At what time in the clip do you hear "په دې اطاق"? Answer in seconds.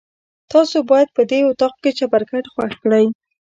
1.15-1.73